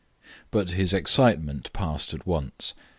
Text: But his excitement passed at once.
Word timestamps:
But 0.49 0.71
his 0.71 0.93
excitement 0.93 1.71
passed 1.73 2.11
at 2.11 2.25
once. 2.25 2.73